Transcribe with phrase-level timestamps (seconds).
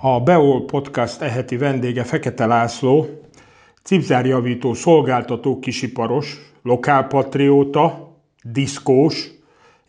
[0.00, 3.06] A Beol Podcast eheti vendége Fekete László,
[3.82, 9.30] cipzárjavító szolgáltató kisiparos, lokálpatrióta, diszkós,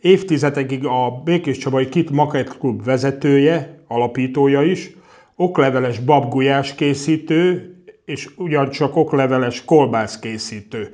[0.00, 4.90] évtizedekig a Békés Csabai Kit Makett Klub vezetője, alapítója is,
[5.36, 7.74] okleveles babgulyás készítő,
[8.04, 10.90] és ugyancsak okleveles kolbász készítő.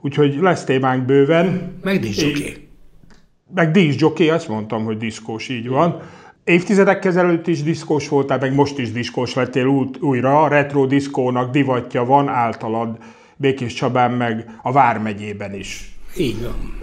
[0.00, 1.78] Úgyhogy lesz témánk bőven.
[1.82, 2.68] Meg díszjoké.
[3.54, 6.00] Meg díszjoké, azt mondtam, hogy diszkós, így van.
[6.44, 9.66] Évtizedek ezelőtt is diszkós voltál, meg most is diszkós lettél
[10.00, 10.42] újra.
[10.42, 12.98] A retro diszkónak divatja van általad
[13.36, 15.96] Békés Csabán, meg a Vármegyében is.
[16.16, 16.80] Így van.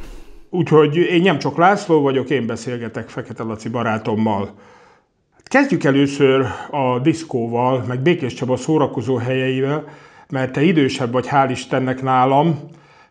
[0.49, 4.53] Úgyhogy én nem csak László vagyok, én beszélgetek Fekete Laci barátommal.
[5.43, 9.83] Kezdjük először a diszkóval, meg Békés Csaba szórakozó helyeivel,
[10.29, 12.59] mert te idősebb vagy, hál' Istennek nálam,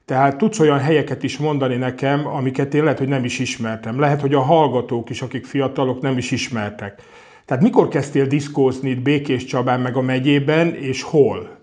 [0.08, 4.00] tehát tudsz olyan helyeket is mondani nekem, amiket én lehet, hogy nem is ismertem.
[4.00, 7.02] Lehet, hogy a hallgatók is, akik fiatalok, nem is ismertek.
[7.44, 11.58] Tehát mikor kezdtél diszkózni itt Békés Csabán, meg a megyében, és hol?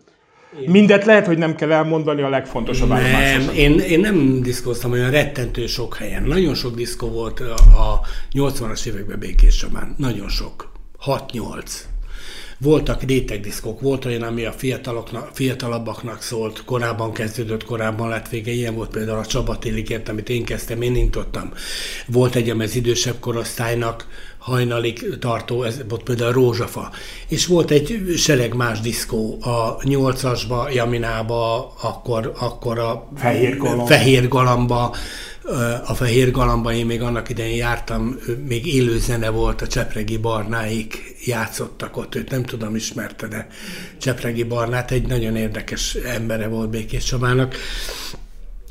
[0.62, 0.70] Én...
[0.70, 5.66] Mindet lehet, hogy nem kell elmondani a legfontosabb Nem, én, én nem diszkóztam olyan rettentő
[5.68, 6.24] sok helyen.
[6.24, 8.00] Nagyon sok diszkó volt a
[8.34, 9.96] 80-as években Békés Csabán.
[9.98, 10.72] Nagyon sok.
[11.06, 11.95] 6-8.
[12.58, 18.76] Voltak rétegdiszkok, volt olyan, ami a fiataloknak, fiatalabbaknak szólt, korábban kezdődött, korábban lett vége, ilyen
[18.76, 21.54] volt például a Csaba Télikért, amit én kezdtem, én indítottam.
[22.08, 26.92] Volt egy, amely az idősebb korosztálynak hajnalig tartó, ez volt például a Rózsafa.
[27.28, 33.88] És volt egy sereg más diszkó a nyolcasba, Jaminába, akkor, akkor a Fehér, Galamb.
[33.88, 34.96] Fehér Galamba,
[35.86, 41.16] a Fehér Galamba én még annak idején jártam, még élő zene volt, a Csepregi Barnáik
[41.26, 43.48] játszottak ott, őt nem tudom ismerte, de
[43.98, 47.56] Csepregi Barnát egy nagyon érdekes embere volt Békés Csabának.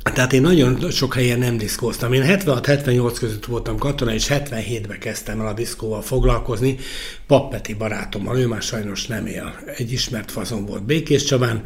[0.02, 2.12] Tehát én nagyon sok helyen nem diszkóztam.
[2.12, 6.77] Én 76-78 között voltam katona, és 77-ben kezdtem el a diszkóval foglalkozni.
[7.27, 9.55] Pappeti barátommal, ő már sajnos nem él.
[9.77, 11.62] Egy ismert fazon volt Békés Csabán,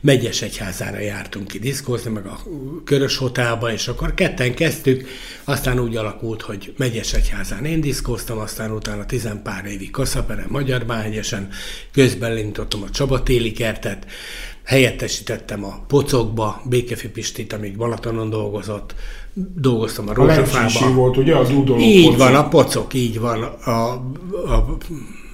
[0.00, 2.40] Megyes egyházára jártunk ki diszkózni, meg a
[2.84, 5.08] Körös Hotelba, és akkor ketten kezdtük,
[5.44, 11.48] aztán úgy alakult, hogy Megyes egyházán én diszkóztam, aztán utána tizenpár évig Kaszaperen, Magyar Bányegyesen,
[11.92, 14.06] közben lintottam a Csaba téli kertet,
[14.64, 18.94] helyettesítettem a Pocokba, Békefi Pistit, amíg Balatonon dolgozott,
[19.34, 20.86] dolgoztam a Rózsafába.
[20.86, 22.18] A volt, ugye, az udoló Így pocok.
[22.18, 23.42] van, a Pocok, így van.
[23.42, 24.04] A, a,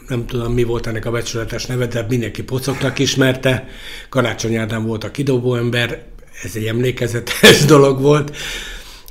[0.08, 3.66] nem tudom, mi volt ennek a becsületes neve, de mindenki Pocoknak ismerte.
[4.08, 6.02] Karácsony Ádám volt a kidobó ember,
[6.42, 8.36] ez egy emlékezetes dolog volt.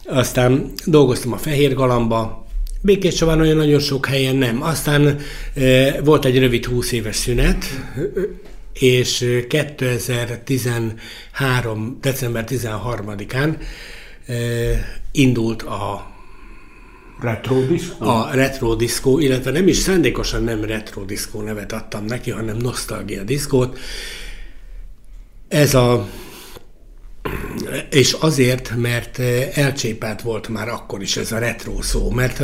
[0.06, 2.46] Aztán dolgoztam a Fehér Galamba,
[2.82, 4.64] Békés Csabán olyan nagyon sok helyen nem.
[4.64, 5.18] Aztán
[5.54, 7.66] e, volt egy rövid 20 éves szünet,
[8.74, 11.98] és 2013.
[12.02, 13.56] december 13-án
[15.12, 16.12] indult a
[17.20, 18.06] Retro Disco?
[18.06, 23.24] A Retro Disco, illetve nem is szándékosan nem Retro Disco nevet adtam neki, hanem Nostalgia
[23.24, 23.80] Diszkót.
[25.48, 26.08] Ez a
[27.90, 29.20] és azért, mert
[29.54, 32.42] elcsépelt volt már akkor is ez a retro szó, mert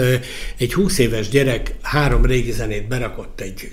[0.58, 3.70] egy 20 éves gyerek három régi zenét berakott egy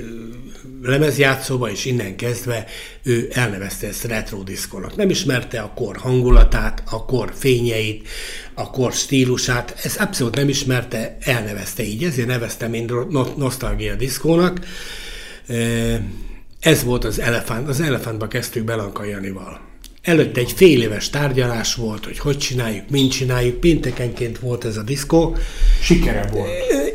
[0.82, 2.66] lemezjátszóba, és innen kezdve
[3.02, 4.96] ő elnevezte ezt retro diszkonak.
[4.96, 8.08] Nem ismerte a kor hangulatát, a kor fényeit,
[8.54, 12.92] a kor stílusát, ezt abszolút nem ismerte, elnevezte így, ezért neveztem én
[13.36, 14.60] nosztalgia diszkónak.
[16.60, 19.69] Ez volt az elefánt, az elefántba kezdtük Belanka Janival.
[20.02, 23.60] Előtte egy fél éves tárgyalás volt, hogy hogy csináljuk, mint csináljuk.
[23.60, 25.36] Péntekenként volt ez a diszkó.
[25.82, 26.48] Sikere volt.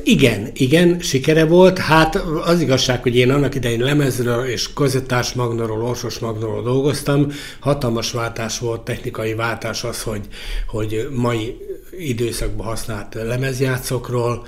[0.04, 1.78] Igen, igen, sikere volt.
[1.78, 2.16] Hát
[2.46, 7.32] az igazság, hogy én annak idején lemezről és kazettás magnóról, orsos magnóról dolgoztam.
[7.60, 10.22] Hatalmas váltás volt, technikai váltás az, hogy,
[10.68, 11.58] hogy mai
[12.00, 14.48] időszakban használt lemezjátszokról,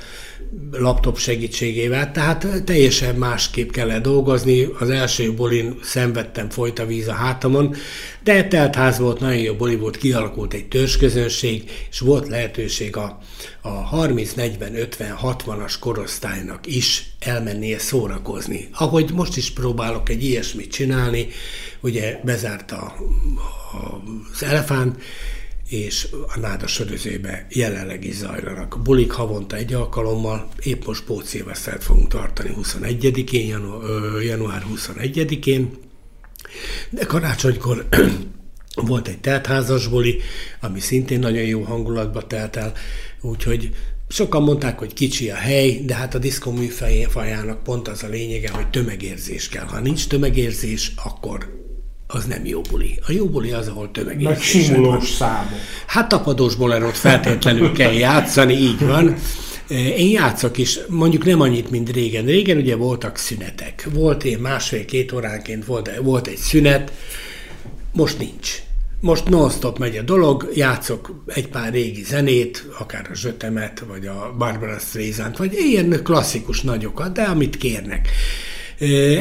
[0.71, 4.67] laptop segítségével, tehát teljesen másképp kellett dolgozni.
[4.79, 7.75] Az első bolin szenvedtem, folyt a víz a hátamon,
[8.23, 13.19] de telt ház volt, nagyon jó boli volt, kialakult egy törzsközönség, és volt lehetőség a,
[13.61, 18.69] a 30, 40, 50, 60-as korosztálynak is elmenni és szórakozni.
[18.73, 21.27] Ahogy most is próbálok egy ilyesmit csinálni,
[21.79, 22.95] ugye bezárt a,
[23.73, 24.01] a,
[24.33, 25.01] az elefánt,
[25.69, 28.79] és a náda sörözőbe jelenleg is zajlanak.
[28.83, 33.87] Bulik havonta egy alkalommal, épp most Pócélvesztelt fogunk tartani 21-én, janu,
[34.21, 35.77] január 21-én,
[36.89, 37.87] de karácsonykor
[38.89, 40.21] volt egy teltházas buli,
[40.61, 42.73] ami szintén nagyon jó hangulatba telt el,
[43.21, 43.71] úgyhogy
[44.09, 48.49] Sokan mondták, hogy kicsi a hely, de hát a diszkó műfajának pont az a lényege,
[48.49, 49.65] hogy tömegérzés kell.
[49.65, 51.56] Ha nincs tömegérzés, akkor
[52.07, 52.99] az nem jó buli.
[53.07, 55.59] A jó buli az, ahol tömegérzés Meg simulós számok.
[55.87, 59.15] Hát tapadós bolerot feltétlenül kell játszani, így van.
[59.69, 62.25] Én játszok is, mondjuk nem annyit, mint régen.
[62.25, 63.87] Régen ugye voltak szünetek.
[63.93, 66.91] Volt én másfél-két óránként volt, volt egy szünet,
[67.93, 68.61] most nincs.
[68.99, 74.35] Most non-stop megy a dolog, játszok egy pár régi zenét, akár a Zsötemet, vagy a
[74.37, 78.09] Barbara Streisand, vagy ilyen klasszikus nagyokat, de amit kérnek.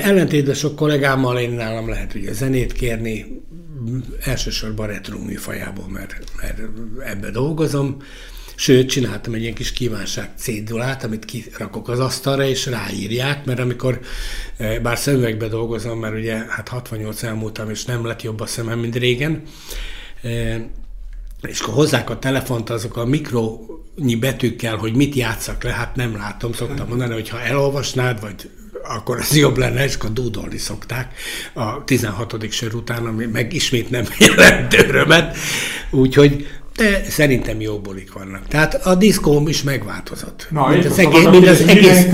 [0.03, 3.43] Ellentétben sok kollégámmal én nálam lehet ugye zenét kérni,
[4.21, 6.61] elsősorban retro műfajából, mert, mert
[7.05, 7.97] ebbe dolgozom.
[8.55, 14.01] Sőt, csináltam egy ilyen kis kívánság cédulát, amit kirakok az asztalra, és ráírják, mert amikor,
[14.83, 18.97] bár szemüvegbe dolgozom, mert ugye hát 68 elmúltam, és nem lett jobb a szemem, mint
[18.97, 19.43] régen,
[21.43, 26.17] és akkor hozzák a telefont azok a mikronyi betűkkel, hogy mit játszak le, hát nem
[26.17, 28.51] látom, szoktam mondani, hogy ha elolvasnád, vagy
[28.89, 31.15] akkor ez jobb lenne, és akkor dúdolni szokták
[31.53, 32.51] a 16.
[32.51, 35.37] sor után, ami meg ismét nem jelent örömet.
[35.91, 36.47] Úgyhogy
[36.77, 38.47] de szerintem jó bulik vannak.
[38.49, 40.47] Tehát a diszkóm is megváltozott.
[40.51, 42.07] Na, mint, az egész, mind az egész,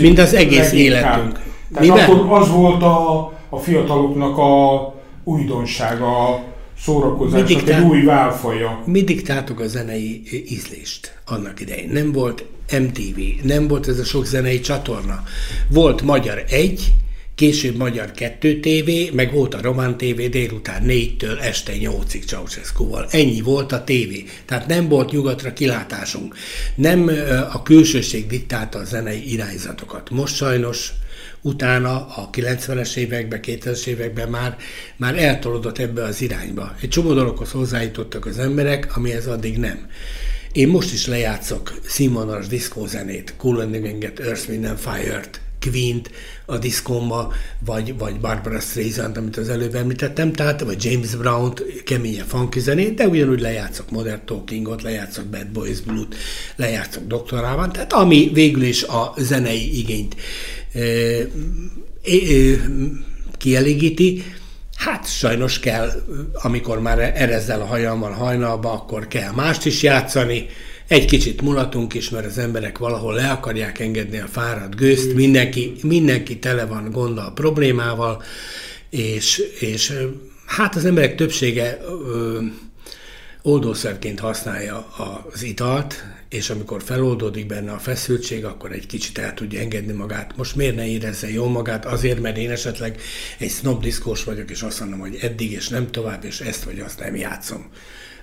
[0.00, 1.32] mind az egész életünk.
[1.72, 2.10] Tehát Miben?
[2.10, 4.94] akkor az volt a, a fiataloknak a
[5.24, 6.42] újdonsága,
[6.78, 8.82] szórakozás, egy diktál, új válfaja.
[8.86, 11.90] Mi diktáltuk a zenei ízlést annak idején?
[11.92, 12.44] Nem volt
[12.80, 15.22] MTV, nem volt ez a sok zenei csatorna.
[15.68, 16.92] Volt Magyar 1,
[17.34, 23.06] később Magyar 2 TV, meg volt a Román TV délután 4-től este 8-ig Ceausescu-val.
[23.10, 24.12] Ennyi volt a TV.
[24.44, 26.36] Tehát nem volt nyugatra kilátásunk.
[26.74, 27.10] Nem
[27.52, 30.10] a külsőség diktálta a zenei irányzatokat.
[30.10, 30.92] Most sajnos
[31.44, 34.56] utána a 90-es években, 2000-es években már,
[34.96, 36.74] már eltolódott ebbe az irányba.
[36.80, 39.86] Egy csomó dologhoz hozzájutottak az emberek, amihez addig nem.
[40.52, 43.74] Én most is lejátszok színvonalas diszkózenét, Cool and
[44.20, 46.10] Earth, Wind Fire-t, Queen-t
[46.46, 52.22] a diszkomba, vagy, vagy Barbara Streisand, amit az előbb említettem, tehát, vagy James Brown-t, keménye
[52.22, 56.14] funky zenét, de ugyanúgy lejátszok Modern Talkingot, lejátszok Bad Boys Blue-t,
[56.56, 57.30] lejátszok.
[57.30, 60.16] Ravan, tehát ami végül is a zenei igényt
[60.72, 61.26] e, e,
[63.38, 64.24] kielégíti,
[64.76, 65.90] Hát sajnos kell,
[66.32, 70.46] amikor már erezzel a hajammal hajnalba, akkor kell mást is játszani,
[70.88, 75.72] egy kicsit mulatunk is, mert az emberek valahol le akarják engedni a fáradt gőzt, mindenki,
[75.82, 78.22] mindenki tele van gondol, problémával,
[78.90, 79.92] és, és
[80.46, 82.38] hát az emberek többsége ö,
[83.42, 84.86] oldószerként használja
[85.32, 90.36] az italt, és amikor feloldódik benne a feszültség, akkor egy kicsit el tudja engedni magát.
[90.36, 91.84] Most miért ne érezze jól magát?
[91.84, 93.00] Azért, mert én esetleg
[93.38, 96.78] egy snob diszkós vagyok, és azt mondom, hogy eddig és nem tovább, és ezt vagy
[96.78, 97.70] azt nem játszom.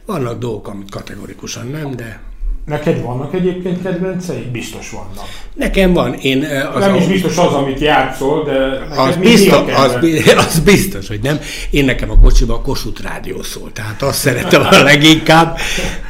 [0.06, 2.31] Vannak dolgok, amit kategorikusan nem, de
[2.66, 4.48] Neked vannak egyébként kedvencei?
[4.52, 5.26] Biztos vannak.
[5.56, 6.14] Nekem van.
[6.14, 6.98] Én, az nem a...
[6.98, 9.98] is biztos az, amit játszol, de az biztos, az,
[10.48, 11.40] az biztos, hogy nem.
[11.70, 15.58] Én nekem a kocsiba a Kossuth Rádió szól, tehát azt szeretem a leginkább.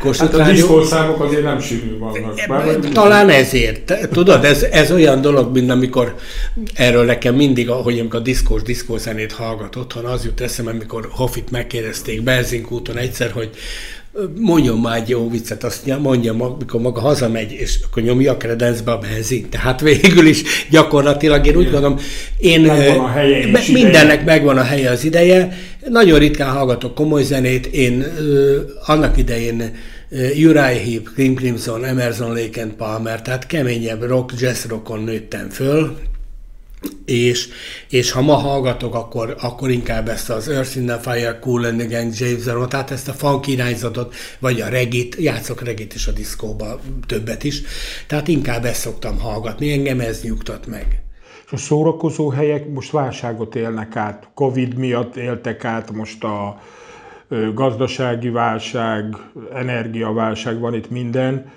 [0.02, 2.40] Kossuth hát a diszkorszámok azért nem sűrű vannak.
[2.48, 4.10] Bár Talán ezért.
[4.12, 6.16] Tudod, ez, ez olyan dolog, mint amikor
[6.74, 11.52] erről nekem mindig, ahogy amikor a diszkós diszkózenét hallgat otthon, az jut eszembe, amikor Hoffit
[11.52, 13.50] megkérdezték Benzinkúton egyszer, hogy
[14.40, 18.92] mondjon már egy jó viccet, azt mondja, amikor maga hazamegy, és akkor nyomja a kredencbe
[18.92, 19.50] a benzin.
[19.50, 22.00] Tehát végül is gyakorlatilag én úgy gondolom,
[22.38, 24.24] én megvan a helye mindennek ideje.
[24.24, 25.58] megvan a helye az ideje.
[25.90, 27.66] Nagyon ritkán hallgatok komoly zenét.
[27.66, 28.06] Én
[28.86, 29.76] annak idején
[30.36, 35.98] Uriah Heep, Kim Crimson, Emerson Lake and Palmer, tehát keményebb rock, jazz rockon nőttem föl,
[37.12, 37.50] és,
[37.90, 41.78] és ha ma hallgatok, akkor, akkor inkább ezt az Earth in the Fire, Cool and
[41.78, 46.12] the James Zero, tehát ezt a funk irányzatot, vagy a regit, játszok regit is a
[46.12, 47.62] diszkóba, többet is,
[48.08, 51.04] tehát inkább ezt szoktam hallgatni, engem ez nyugtat meg.
[51.52, 56.62] A szórakozó helyek most válságot élnek át, Covid miatt éltek át, most a
[57.54, 59.16] gazdasági válság,
[59.54, 61.52] energiaválság, van itt minden,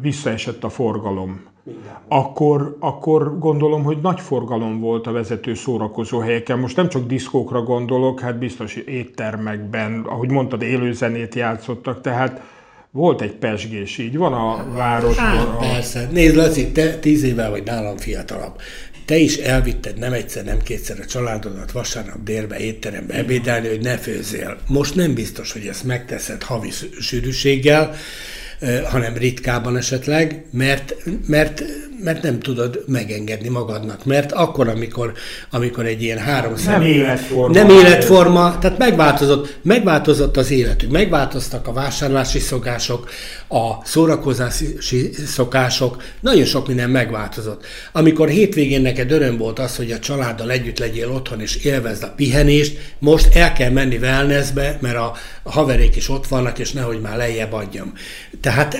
[0.00, 1.48] visszaesett a forgalom
[2.08, 6.58] akkor, akkor gondolom, hogy nagy forgalom volt a vezető szórakozó helyeken.
[6.58, 12.40] Most nem csak diszkókra gondolok, hát biztos éttermekben, ahogy mondtad, élőzenét játszottak, tehát
[12.90, 15.24] volt egy pesgés, így van a városban.
[15.24, 15.56] Hát, a...
[15.56, 16.08] persze.
[16.12, 18.60] Nézd, Laci, te tíz évvel vagy nálam fiatalabb.
[19.04, 23.96] Te is elvitted nem egyszer, nem kétszer a családodat vasárnap délbe étterembe ebédelni, hogy ne
[23.96, 24.56] főzzél.
[24.68, 27.94] Most nem biztos, hogy ezt megteszed havi sűrűséggel,
[28.84, 30.94] hanem ritkában esetleg, mert,
[31.26, 31.62] mert
[32.02, 35.12] mert nem tudod megengedni magadnak, mert akkor, amikor,
[35.50, 37.54] amikor egy ilyen három nem életforma.
[37.54, 43.10] Nem életforma, tehát megváltozott, megváltozott az életünk, megváltoztak a vásárlási szokások,
[43.48, 44.78] a szórakozási
[45.26, 47.64] szokások, nagyon sok minden megváltozott.
[47.92, 52.12] Amikor hétvégén neked öröm volt az, hogy a családdal együtt legyél otthon és élvezd a
[52.16, 57.00] pihenést, most el kell menni wellnessbe, mert a, a haverék is ott vannak, és nehogy
[57.00, 57.92] már lejjebb adjam.
[58.40, 58.78] Tehát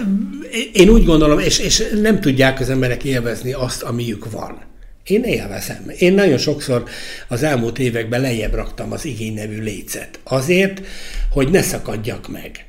[0.73, 4.63] én úgy gondolom, és, és nem tudják az emberek élvezni azt, amiük van.
[5.05, 5.91] Én élvezem.
[5.99, 6.85] Én nagyon sokszor
[7.29, 10.21] az elmúlt években lejjebb raktam az igény nevű lécet.
[10.25, 10.83] Azért,
[11.31, 12.65] hogy ne szakadjak meg.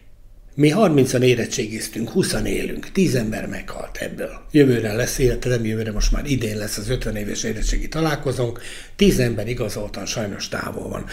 [0.55, 4.29] Mi 30-an érettségiztünk, 20 élünk, 10 ember meghalt ebből.
[4.51, 8.61] Jövőre lesz élete, nem jövőre, most már idén lesz az 50 éves érettségi találkozónk,
[8.95, 11.05] 10 ember igazoltan sajnos távol van.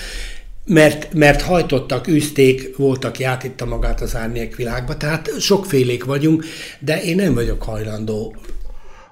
[0.65, 6.45] Mert, mert hajtottak, űzték, voltak, játítta magát az árnyék világba, tehát sokfélék vagyunk,
[6.79, 8.37] de én nem vagyok hajlandó.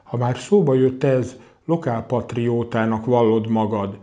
[0.07, 3.99] Ha már szóba jött ez, lokálpatriótának vallod magad.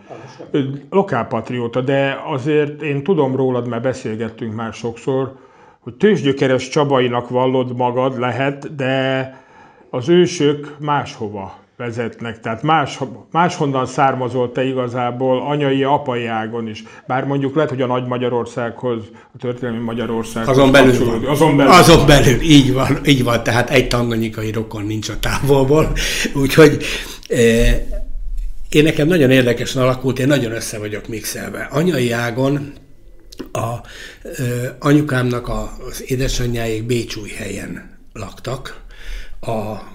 [0.89, 5.35] Lokálpatrióta, de azért én tudom rólad, mert beszélgettünk már sokszor,
[5.79, 9.37] hogy tőzsgyökeres Csabainak vallod magad, lehet, de
[9.89, 12.39] az ősök máshova vezetnek.
[12.39, 12.99] Tehát más,
[13.31, 16.83] máshonnan származol te igazából anyai, apai ágon is.
[17.07, 19.01] Bár mondjuk lehet, hogy a Nagy Magyarországhoz,
[19.33, 21.25] a történelmi Magyarországhoz azon belül, van.
[21.25, 21.71] azon belül.
[21.71, 23.43] Azon belül, így van, így van.
[23.43, 25.91] Tehát egy tanganyika rokon nincs a távolból.
[26.33, 26.83] Úgyhogy
[27.27, 27.37] e,
[28.69, 31.67] én nekem nagyon érdekesen alakult, én nagyon össze vagyok mixelve.
[31.71, 32.73] Anyai ágon
[33.51, 33.75] a
[34.23, 38.81] ö, anyukámnak a, az édesanyjáik Bécsúj helyen laktak,
[39.39, 39.91] a,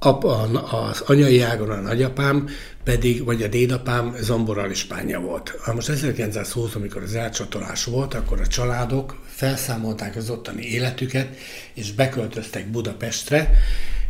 [0.00, 2.48] a, az anyai ágon a nagyapám
[2.84, 5.58] pedig, vagy a dédapám Zomborral Ispánia volt.
[5.74, 11.36] Most 1920, amikor az elcsatolás volt, akkor a családok felszámolták az ottani életüket,
[11.74, 13.50] és beköltöztek Budapestre,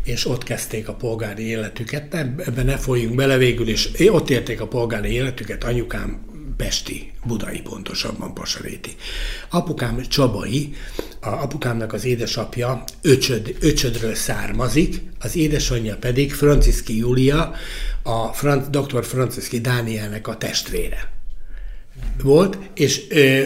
[0.05, 2.15] és ott kezdték a polgári életüket.
[2.15, 6.30] Ebben ne folyjunk bele végül, és ott érték a polgári életüket, anyukám
[6.61, 8.97] Pesti, Budai pontosabban Pasaréti.
[9.51, 10.75] Apukám Csabai,
[11.21, 17.53] a apukámnak az édesapja öcsöd, öcsödről származik, az édesanyja pedig Franciszki Júlia,
[18.03, 19.05] a Fran- dr.
[19.05, 21.13] Franciszki Dánielnek a testvére
[22.23, 23.45] volt, és ö,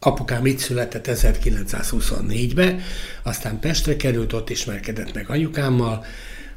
[0.00, 2.80] apukám itt született 1924-ben,
[3.22, 6.04] aztán Pestre került, ott ismerkedett meg anyukámmal,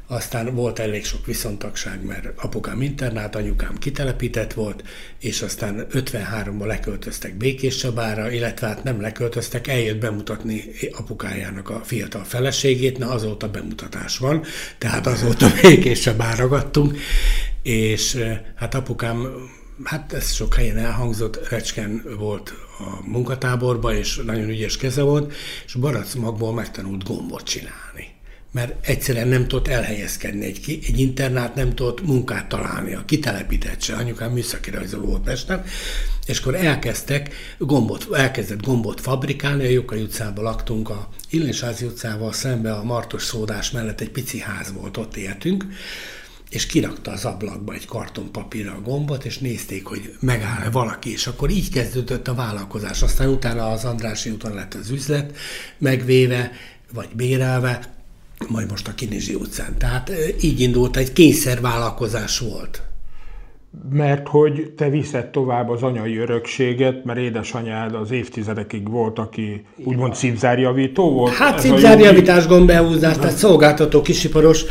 [0.06, 4.84] aztán volt elég sok viszontagság, mert apukám internát, anyukám kitelepített volt,
[5.18, 12.24] és aztán 53-ban leköltöztek Békés Csabára, illetve hát nem leköltöztek, eljött bemutatni apukájának a fiatal
[12.24, 14.44] feleségét, na azóta bemutatás van,
[14.78, 16.98] tehát azóta Békés Csabára ragadtunk,
[17.62, 18.18] és
[18.54, 19.26] hát apukám
[19.84, 25.32] hát ez sok helyen elhangzott, Recsken volt a munkatáborban, és nagyon ügyes keze volt,
[25.66, 28.13] és Baracmagból megtanult gombot csinálni
[28.54, 33.94] mert egyszerűen nem tudott elhelyezkedni, egy, egy internát nem tudott munkát találni, a kitelepített se,
[33.94, 35.64] anyukám műszaki rajzoló volt Pesten,
[36.26, 42.72] és akkor elkezdtek gombot, elkezdett gombot fabrikálni, a Jokai utcában laktunk, a Illésázi utcával szembe
[42.72, 45.64] a Martos szódás mellett egy pici ház volt, ott éltünk,
[46.50, 51.50] és kirakta az ablakba egy kartonpapírra a gombot, és nézték, hogy megáll-e valaki, és akkor
[51.50, 53.02] így kezdődött a vállalkozás.
[53.02, 55.36] Aztán utána az Andrási úton lett az üzlet
[55.78, 56.52] megvéve,
[56.92, 57.93] vagy bérelve,
[58.48, 59.78] majd most a Kinizsi utcán.
[59.78, 62.82] Tehát így indult, egy kényszervállalkozás volt
[63.90, 70.14] mert hogy te viszed tovább az anyai örökséget, mert édesanyád az évtizedekig volt, aki úgymond
[70.14, 71.32] cipzárjavító volt.
[71.32, 74.64] Hát cipzárjavítás, gombehúzás, tehát szolgáltató kisiparos.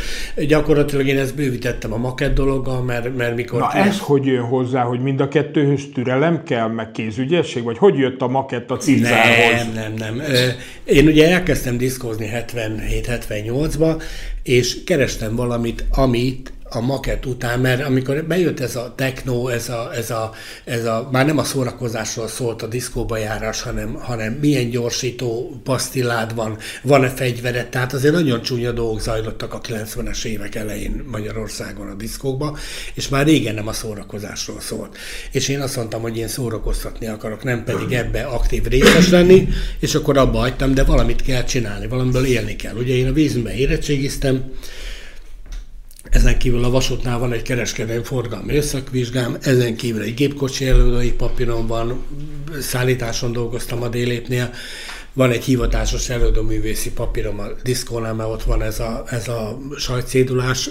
[0.46, 3.60] Gyakorlatilag én ezt bővítettem a makett dologgal, mert, mert mikor...
[3.60, 7.98] Na ez hogy jön hozzá, hogy mind a kettőhöz türelem kell, meg kézügyesség, vagy hogy
[7.98, 9.74] jött a makett a cipzárhoz?
[9.74, 10.26] Nem, nem, nem.
[10.84, 14.02] Én ugye elkezdtem diszkózni 77-78-ba,
[14.42, 19.90] és kerestem valamit, amit a maket után, mert amikor bejött ez a techno, ez a,
[19.94, 20.32] ez a,
[20.64, 26.34] ez a már nem a szórakozásról szólt a diszkóba járás, hanem, hanem milyen gyorsító pasztillád
[26.34, 31.94] van, van-e fegyvered, tehát azért nagyon csúnya dolgok zajlottak a 90-es évek elején Magyarországon a
[31.94, 32.58] diszkókba,
[32.94, 34.96] és már régen nem a szórakozásról szólt.
[35.30, 39.94] És én azt mondtam, hogy én szórakoztatni akarok, nem pedig ebbe aktív részes lenni, és
[39.94, 42.74] akkor abba hagytam, de valamit kell csinálni, valamiből élni kell.
[42.74, 44.44] Ugye én a vízben érettségiztem,
[46.14, 51.66] ezen kívül a vasútnál van egy kereskedelmi forgalmi összakvizsgám, ezen kívül egy gépkocsi előadói papíron
[51.66, 52.04] van,
[52.60, 54.50] szállításon dolgoztam a délépnél,
[55.12, 60.70] van egy hivatásos előadóművészi papírom a diszkónál, mert ott van ez a, ez a sajtcédulás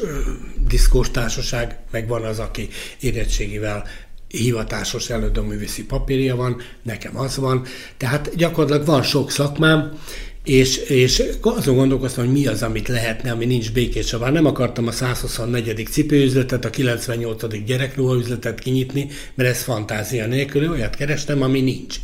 [0.68, 2.68] diszkós társaság, meg van az, aki
[3.00, 3.84] érettségivel
[4.28, 7.66] hivatásos előadóművészi papírja van, nekem az van.
[7.98, 10.00] Tehát gyakorlatilag van sok szakmám,
[10.44, 14.34] és, és azon gondolkoztam, hogy mi az, amit lehetne, ami nincs Békés Csabán.
[14.34, 15.88] Nem akartam a 124.
[15.90, 17.64] cipőüzletet, a 98.
[17.66, 21.96] gyerekruhaüzletet kinyitni, mert ez fantázia nélkül, olyat kerestem, ami nincs.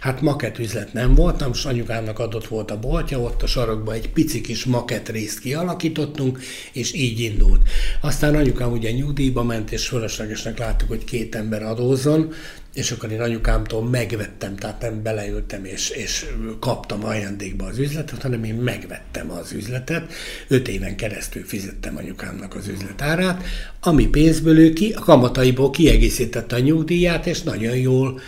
[0.00, 4.08] Hát makett üzlet nem volt, most anyukámnak adott volt a boltja, ott a sarokban egy
[4.08, 6.40] pici kis makett részt kialakítottunk,
[6.72, 7.62] és így indult.
[8.00, 12.32] Aztán anyukám ugye nyugdíjba ment, és fölöslegesnek láttuk, hogy két ember adózzon,
[12.78, 16.26] és akkor én anyukámtól megvettem, tehát nem beleültem és, és
[16.60, 20.12] kaptam ajándékba az üzletet, hanem én megvettem az üzletet,
[20.48, 23.44] öt éven keresztül fizettem anyukámnak az üzletárát,
[23.80, 28.20] ami pénzből ő ki, a kamataiból kiegészítette a nyugdíját, és nagyon jól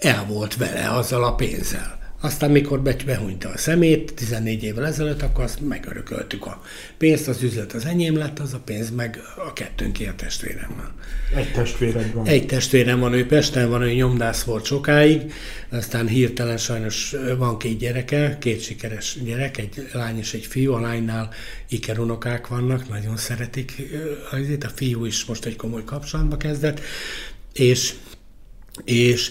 [0.00, 2.03] el volt vele azzal a pénzzel.
[2.24, 6.62] Aztán, mikor behunyta a szemét 14 évvel ezelőtt, akkor azt megörököltük a
[6.98, 10.94] pénzt, az üzlet az enyém lett, az a pénz meg a kettőnké a testvéremmel.
[11.34, 12.26] Egy testvéred van.
[12.26, 15.32] Egy testvérem van, ő Pesten van, ő nyomdász volt sokáig,
[15.68, 20.80] aztán hirtelen sajnos van két gyereke, két sikeres gyerek, egy lány és egy fiú, a
[20.80, 21.32] lánynál
[21.68, 23.72] ikerunokák vannak, nagyon szeretik
[24.60, 26.80] a fiú is most egy komoly kapcsolatba kezdett,
[27.52, 27.94] és
[28.84, 29.30] és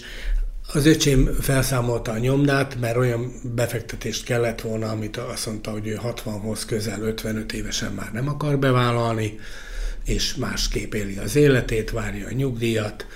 [0.74, 6.00] az öcsém felszámolta a nyomdát, mert olyan befektetést kellett volna, amit azt mondta, hogy ő
[6.02, 9.38] 60-hoz közel 55 évesen már nem akar bevállalni,
[10.04, 13.06] és másképp éli az életét, várja a nyugdíjat,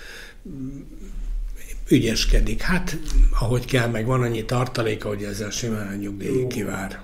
[1.89, 2.61] ügyeskedik.
[2.61, 2.97] Hát,
[3.41, 7.01] ahogy kell, meg van annyi tartaléka, hogy ezzel simán a nyugdíj kivár.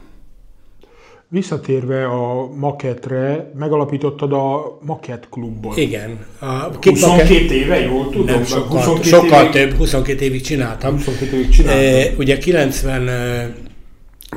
[1.34, 5.76] Visszatérve a maketre, megalapítottad a Maket klubot.
[5.76, 6.18] Igen.
[6.38, 7.30] A 22 maket...
[7.30, 8.26] éve, jól tudom?
[8.26, 9.52] Nem, sokkal, 22 sokkal évig...
[9.52, 10.90] több, 22 évig csináltam.
[10.90, 11.82] 22 évig csináltam.
[11.84, 13.54] E, ugye 90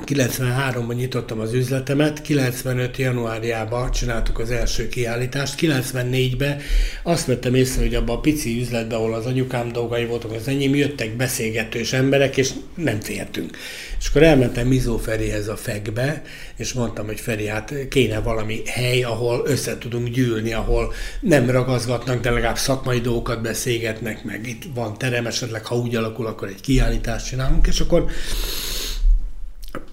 [0.05, 2.97] 93-ban nyitottam az üzletemet, 95.
[2.97, 6.59] januárjában csináltuk az első kiállítást, 94-ben
[7.03, 10.75] azt vettem észre, hogy abban a pici üzletben, ahol az anyukám dolgai voltak, az enyém,
[10.75, 13.57] jöttek beszélgetős emberek, és nem fértünk.
[13.99, 16.21] És akkor elmentem Mizó Ferihez a fekbe,
[16.55, 22.21] és mondtam, hogy Feri, hát kéne valami hely, ahol össze tudunk gyűlni, ahol nem ragazgatnak,
[22.21, 26.61] de legalább szakmai dolgokat beszélgetnek, meg itt van terem, esetleg ha úgy alakul, akkor egy
[26.61, 28.05] kiállítást csinálunk, és akkor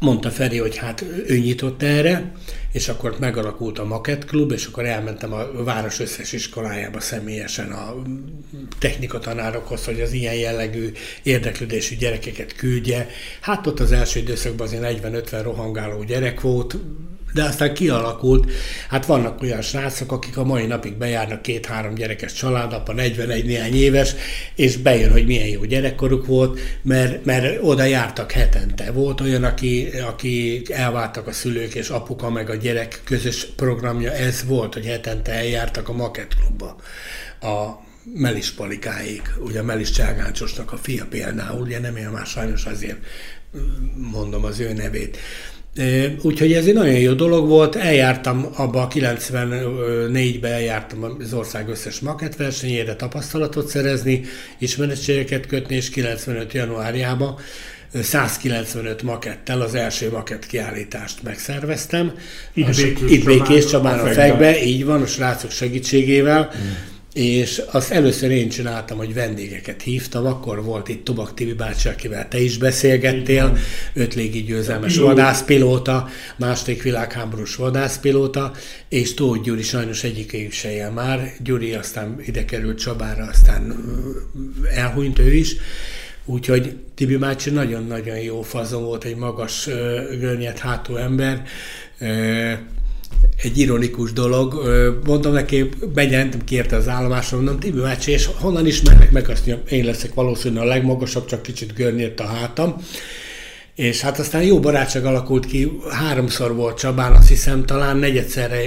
[0.04, 2.32] mondta Feri, hogy hát ő nyitott erre,
[2.72, 8.02] és akkor megalakult a Maket Klub, és akkor elmentem a város összes iskolájába személyesen a
[8.78, 10.92] technikatanárokhoz, hogy az ilyen jellegű
[11.22, 13.08] érdeklődésű gyerekeket küldje.
[13.40, 16.76] Hát ott az első időszakban azért 40-50 rohangáló gyerek volt,
[17.34, 18.52] de aztán kialakult,
[18.88, 24.14] hát vannak olyan srácok, akik a mai napig bejárnak két-három gyerekes családapa, 41 néhány éves,
[24.54, 28.92] és bejön, hogy milyen jó gyerekkoruk volt, mert, mert oda jártak hetente.
[28.92, 34.44] Volt olyan, aki, aki elváltak a szülők, és apuka meg a gyerek közös programja, ez
[34.46, 36.76] volt, hogy hetente eljártak a Maket Klubba.
[37.40, 37.82] A
[38.14, 42.98] Melis Palikáig, ugye Melis Cságáncsosnak a fia például, ugye nem él már sajnos azért
[43.96, 45.18] mondom az ő nevét.
[46.22, 52.00] Úgyhogy ez egy nagyon jó dolog volt, eljártam abba a 94-ben eljártam az ország összes
[52.00, 54.24] makett versenyére tapasztalatot szerezni,
[54.58, 57.36] ismeretségeket kötni, és 95 januárjában
[58.02, 62.12] 195 makettel az első makett kiállítást megszerveztem.
[63.08, 66.52] Itt Békés Csabán a fekbe, így van, a srácok segítségével.
[66.56, 71.88] Mm és azt először én csináltam, hogy vendégeket hívtam, akkor volt itt Tubak Tibi bácsi,
[71.88, 73.56] akivel te is beszélgettél,
[73.92, 78.52] öt légi győzelmes vadászpilóta, második világháborús vadászpilóta,
[78.88, 83.76] és Tóth Gyuri sajnos egyikőjük se él már, Gyuri aztán ide került Csabára, aztán
[84.74, 85.56] elhunyt ő is,
[86.26, 89.68] Úgyhogy Tibi bácsi nagyon-nagyon jó fazon volt, egy magas,
[90.18, 91.42] görnyed hátú ember,
[93.42, 94.62] egy ironikus dolog.
[95.04, 99.58] Mondtam neki, begyentem, kérte az állomásra, mondom, Tibi bácsi, és honnan ismernek meg azt, hogy
[99.68, 102.76] én leszek valószínűleg a legmagasabb, csak kicsit görnyért a hátam.
[103.74, 108.60] És hát aztán jó barátság alakult ki, háromszor volt Csabán, azt hiszem, talán negyedszerre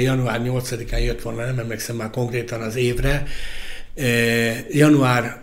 [0.00, 3.26] január 8-án jött volna, nem emlékszem már konkrétan az évre.
[4.70, 5.42] Január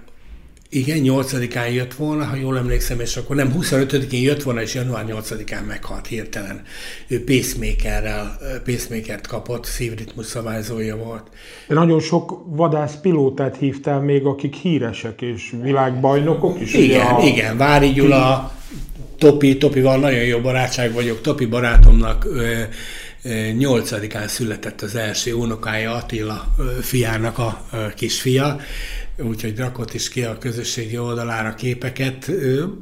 [0.74, 5.06] igen, 8-án jött volna, ha jól emlékszem, és akkor nem 25-én jött volna, és január
[5.08, 6.62] 8-án meghalt hirtelen.
[7.08, 11.24] Ő pacemakerrel, pacemakert kapott, szívritmus szabályzója volt.
[11.68, 16.74] Nagyon sok vadász pilótát hívtál még, akik híresek és világbajnokok is.
[16.74, 17.24] Igen, a...
[17.24, 18.52] igen, Vári Gyula,
[19.18, 22.62] Topi, Topival nagyon jó barátság vagyok, Topi barátomnak ö,
[23.58, 28.60] nyolcadikán született az első unokája Attila fiának a kisfia,
[29.24, 32.32] úgyhogy rakott is ki a közösségi oldalára képeket.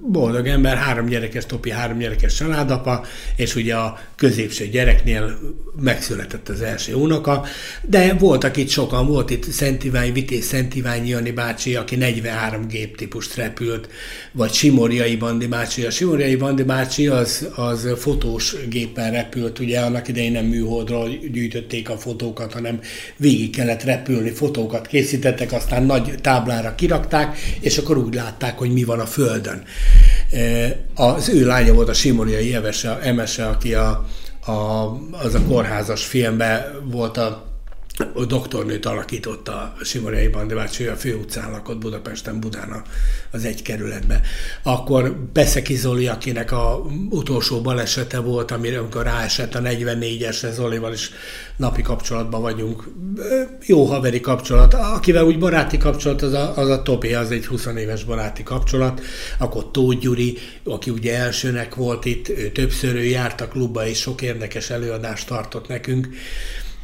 [0.02, 5.40] Boldog ember, három gyerekes, Topi három gyerekes családapa, és ugye a középső gyereknél
[5.82, 7.46] megszületett az első unoka,
[7.82, 12.68] de voltak itt sokan, volt itt Szent Ivány, Vitéz Szent Ivány Jani bácsi, aki 43
[12.68, 13.90] géptípust repült,
[14.32, 15.86] vagy Simorjai Bandi bácsi.
[15.86, 21.90] A Simorjai Bandi bácsi az, az fotós gépen repült, ugye annak idején nem műholdról gyűjtötték
[21.90, 22.80] a fotókat, hanem
[23.18, 28.84] végig kellett repülni, fotókat készítettek, aztán nagy táblára kirakták, és akkor úgy látták, hogy mi
[28.84, 29.64] van a Földön.
[30.32, 34.06] E, az ő lánya volt a Simorjai Emese, Emese aki a,
[34.46, 34.52] a,
[35.12, 37.49] az a kórházas filmben volt a
[38.14, 42.84] a doktornőt alakította a Simorjai Bandibács, ő a főutcán lakott Budapesten, Budán
[43.32, 44.22] az egy kerületben.
[44.64, 51.12] Akkor Beszeki Zoli, akinek a utolsó balesete volt, amire amikor ráesett a 44-esre, Zolival is
[51.56, 52.84] napi kapcsolatban vagyunk.
[53.66, 54.74] Jó haveri kapcsolat.
[54.74, 59.02] Akivel úgy baráti kapcsolat, az a, az a Topi, az egy 20 éves baráti kapcsolat.
[59.38, 63.98] Akkor Tóth Gyuri, aki ugye elsőnek volt itt, ő többször ő járt a klubba, és
[63.98, 66.08] sok érdekes előadást tartott nekünk.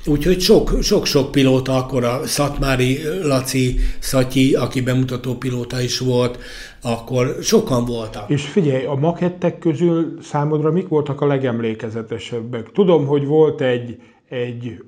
[0.08, 0.40] Úgyhogy
[0.82, 6.40] sok-sok pilóta, akkor a Szatmári Laci Szatyi, aki bemutató pilóta is volt,
[6.82, 8.30] akkor sokan voltak.
[8.30, 12.72] És figyelj, a makettek közül számodra mik voltak a legemlékezetesebbek?
[12.72, 13.98] Tudom, hogy volt egy,
[14.30, 14.84] egy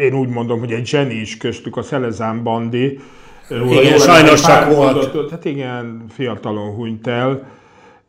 [0.00, 2.98] én úgy mondom, hogy egy zseni is köztük, a Szelezán Bandi.
[3.70, 5.30] Igen, sajnos csak volt.
[5.30, 7.58] Hát igen, fiatalon hunyt el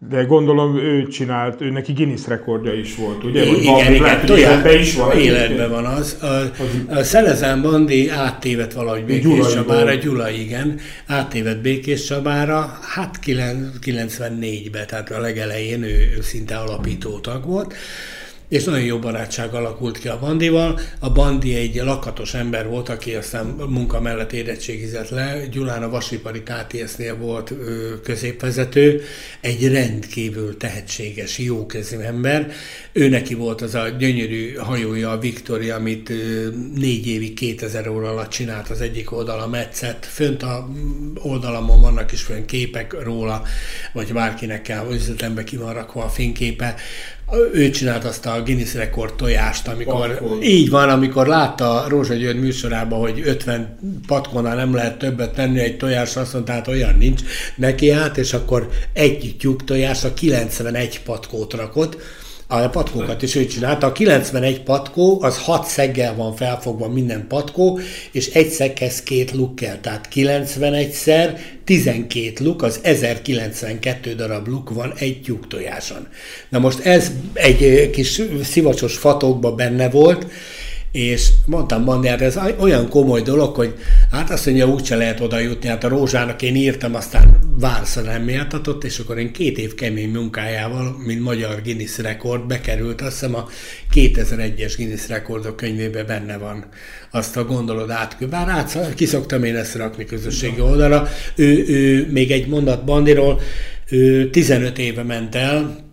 [0.10, 3.46] de gondolom ő csinált, ő neki Guinness rekordja is volt, ugye?
[3.46, 5.18] Vagy igen, igen, tojás, is van.
[5.18, 6.18] Életben van az.
[6.22, 6.26] A,
[6.94, 15.12] a Szelezán Bandi áttévet valahogy Békés Csabára, Gyula, igen, áttévet Békés Csabára, hát 94-ben, tehát
[15.12, 17.74] a legelején ő, ő szinte alapító tag volt
[18.52, 20.80] és nagyon jó barátság alakult ki a Bandival.
[21.00, 25.46] A Bandi egy lakatos ember volt, aki aztán munka mellett érettségizett le.
[25.52, 27.54] Gyulán a Vasipari KTS-nél volt
[28.04, 29.02] középvezető,
[29.42, 32.52] egy rendkívül tehetséges, jókezű ember.
[32.92, 36.12] Ő neki volt az a gyönyörű hajója, a Victoria, amit
[36.76, 40.06] négy évig 2000 óra alatt csinált az egyik oldala metszett.
[40.06, 40.70] Fönt a
[41.16, 43.44] oldalamon vannak is fönn képek róla,
[43.94, 46.76] vagy bárkinek kell, üzletembe ki van rakva a fényképe
[47.54, 50.42] ő csinált azt a Guinness rekord tojást, amikor Patkon.
[50.42, 55.78] így van, amikor látta Rózsa György műsorában, hogy 50 patkonnál nem lehet többet tenni egy
[55.78, 57.22] tojás, azt mondta, hát olyan nincs
[57.56, 61.98] neki át, és akkor egy tyúk tojásra 91 patkót rakott,
[62.52, 63.88] a patkókat is ő csinálta.
[63.88, 67.80] A 91 patkó, az 6 szeggel van felfogva minden patkó,
[68.12, 75.22] és egy szegghez két lukkel, tehát 91-szer 12 luk, az 1092 darab luk van egy
[75.22, 76.08] tyúk tojáson.
[76.50, 80.26] Na most ez egy kis szivacsos fatokba benne volt,
[80.92, 83.76] és mondtam Mandiára, ez olyan komoly dolog, hogy
[84.12, 88.24] hát azt mondja, úgyse lehet oda jutni, hát a Rózsának én írtam, aztán Várszra nem
[88.24, 93.36] méltatott, és akkor én két év kemény munkájával, mint magyar Guinness rekord, bekerült, azt hiszem
[93.36, 93.48] a
[93.94, 96.66] 2001-es Guinness rekordok könyvébe benne van
[97.12, 98.30] azt a gondolod át.
[98.30, 101.08] Bár át, ki szoktam én ezt rakni közösségi oldalra.
[101.36, 103.42] Ő, ő még egy mondat Bandiról,
[103.90, 105.90] ő 15 éve ment el,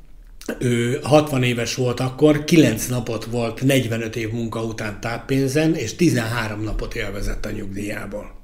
[0.59, 6.63] ő 60 éves volt akkor, 9 napot volt 45 év munka után táppénzen, és 13
[6.63, 8.38] napot élvezett a nyugdíjából.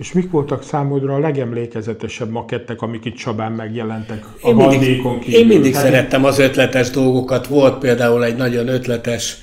[0.00, 5.46] És mik voltak számodra a legemlékezetesebb makettek, amik itt Csabán megjelentek a én mindig, Én
[5.46, 7.46] mindig hát szerettem az ötletes dolgokat.
[7.46, 9.36] Volt például egy nagyon ötletes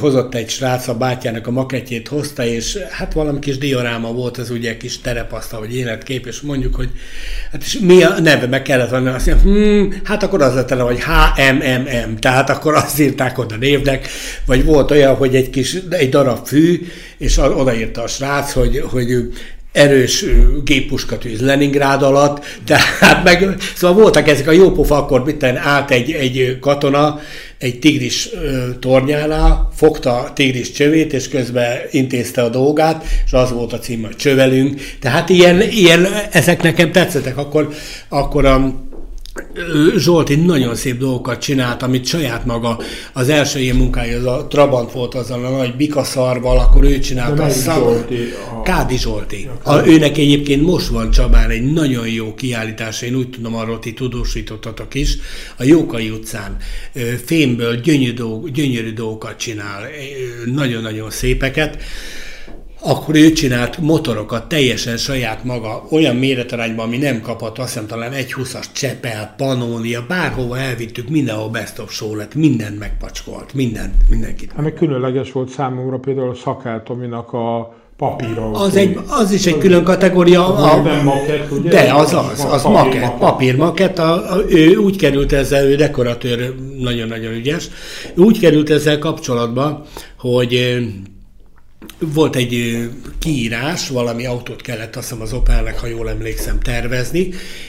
[0.00, 4.50] hozott egy srác, a bátyjának a maketjét hozta, és hát valami kis dioráma volt, az
[4.50, 6.90] ugye kis terepasztal, vagy életkép, és mondjuk, hogy
[7.52, 10.70] hát és mi a neve, meg kellett volna azt mondja, hmm, hát akkor az lett
[10.70, 14.08] hogy HMMM, tehát akkor azt írták oda névnek,
[14.46, 16.86] vagy volt olyan, hogy egy kis, egy darab fű,
[17.18, 19.32] és odaírta a srác, hogy, hogy
[19.72, 20.24] erős
[20.64, 26.58] géppuskatűz Leningrád alatt, tehát meg, szóval voltak ezek a jópofa, akkor mitten állt egy, egy
[26.60, 27.20] katona
[27.58, 28.28] egy tigris
[28.80, 34.02] tornyánál, fogta a tigris csövét, és közben intézte a dolgát, és az volt a cím,
[34.02, 34.80] hogy csövelünk.
[35.00, 37.36] Tehát ilyen, ilyen ezek nekem tetszettek.
[37.36, 37.68] Akkor,
[38.08, 38.74] akkor a,
[39.96, 42.78] Zsolti nagyon szép dolgokat csinált, amit saját maga
[43.12, 47.42] az első ilyen munkája, az a Trabant volt azzal a nagy bikaszarval, akkor ő csinálta
[47.42, 47.82] a szám.
[48.64, 49.48] Kádi Zsolti.
[49.62, 53.92] A, őnek egyébként most van Csabán egy nagyon jó kiállítása, én úgy tudom, arról ti
[53.92, 55.16] tudósítottatok is,
[55.56, 56.56] a Jókai utcán
[57.24, 59.88] fémből gyönyörű, dolg, gyönyörű dolgokat csinál,
[60.44, 61.82] nagyon-nagyon szépeket
[62.84, 68.12] akkor ő csinált motorokat teljesen saját maga, olyan méretarányban, ami nem kapott, azt hiszem talán
[68.12, 74.52] egy 20-as Csepel, Panónia, bárhova elvittük, mindenhol best of show lett, mindent megpacskolt, mindent, mindenkit.
[74.56, 78.60] Hát különleges volt számomra például a Szakátominak a papírautó.
[78.60, 80.56] Az, egy, az is egy külön kategória.
[80.56, 81.70] A, a, maket, ugye?
[81.70, 83.98] De az az, az maket, papírmaket.
[83.98, 87.68] A, a, ő úgy került ezzel, ő dekoratőr, nagyon-nagyon ügyes,
[88.16, 89.84] úgy került ezzel kapcsolatba,
[90.18, 90.82] hogy
[91.98, 97.28] volt egy kiírás, valami autót kellett azt hiszem az Opelnek, ha jól emlékszem, tervezni,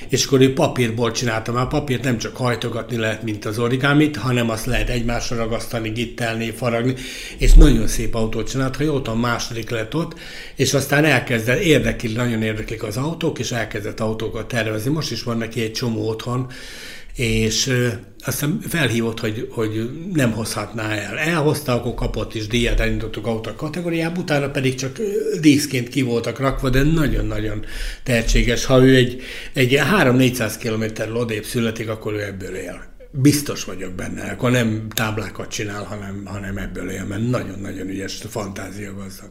[0.10, 1.56] és akkor ő papírból csináltam.
[1.56, 6.52] A papírt nem csak hajtogatni lehet, mint az origámit, hanem azt lehet egymásra ragasztani, gittelni,
[6.52, 6.94] faragni,
[7.38, 10.20] és nagyon szép autót csinált, ha jól tudom, második lett ott,
[10.56, 14.92] és aztán elkezdett, érdekli, nagyon érdeklik az autók, és elkezdett autókat tervezni.
[14.92, 16.48] Most is van neki egy csomó otthon,
[17.16, 17.72] és
[18.26, 21.18] aztán felhívott, hogy, hogy nem hozhatná el.
[21.18, 24.98] Elhozta, akkor kapott is díjat, elindítottuk autó kategóriába, utána pedig csak
[25.42, 27.66] díszként ki voltak rakva, de nagyon-nagyon
[28.04, 28.66] tehetséges.
[28.66, 29.22] Ha ő egy,
[29.54, 32.92] egy 3-400 km odébb születik, akkor ő ebből él.
[33.12, 38.94] Biztos vagyok benne, akkor nem táblákat csinál, hanem, hanem ebből él, mert nagyon-nagyon ügyes, fantázia
[38.94, 39.30] gazdag.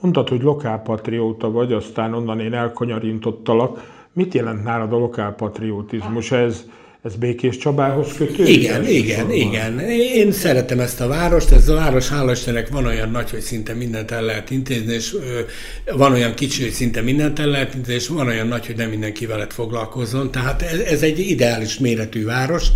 [0.00, 4.00] Mondtad, hogy lokálpatrióta vagy, aztán onnan én elkanyarintottalak.
[4.12, 6.32] Mit jelent nálad a lokálpatriotizmus?
[6.32, 6.64] Ez,
[7.02, 8.56] ez Békés Csabához kötődik?
[8.56, 9.78] Igen, igen, igen.
[10.14, 13.74] Én szeretem ezt a várost, ez a város hála Istennek van olyan nagy, hogy szinte
[13.74, 15.16] mindent el lehet intézni, és
[15.94, 18.88] van olyan kicsi, hogy szinte mindent el lehet intézni, és van olyan nagy, hogy nem
[18.88, 20.30] mindenki veled foglalkozzon.
[20.30, 22.66] Tehát ez, ez egy ideális méretű város,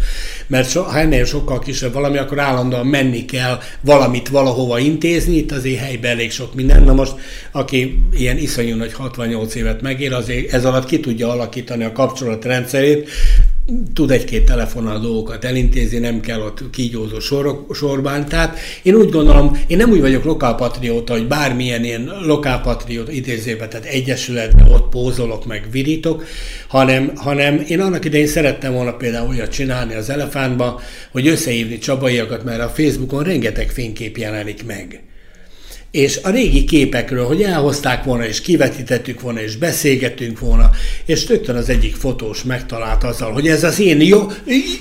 [0.46, 5.52] mert so, ha ennél sokkal kisebb valami, akkor állandóan menni kell valamit valahova intézni, itt
[5.52, 6.82] azért helyben elég sok minden.
[6.82, 7.14] Na most,
[7.52, 13.08] aki ilyen iszonyú nagy 68 évet megér, azért ez alatt ki tudja alakítani a kapcsolatrendszerét,
[13.94, 18.24] tud egy-két telefonnal dolgokat elintézni, nem kell ott kígyózó sorok, sorban.
[18.24, 23.86] Tehát én úgy gondolom, én nem úgy vagyok lokálpatrióta, hogy bármilyen ilyen lokálpatrióta idézőben, tehát
[23.86, 26.24] egyesületben ott pózolok, meg virítok,
[26.68, 32.44] hanem, hanem én annak idején szerettem volna például olyat csinálni az elefántba, hogy összehívni csabaiakat,
[32.44, 35.00] mert a Facebookon rengeteg fénykép jelenik meg
[35.96, 40.70] és a régi képekről, hogy elhozták volna, és kivetítettük volna, és beszélgettünk volna,
[41.04, 44.26] és rögtön az egyik fotós megtalált azzal, hogy ez az én jó,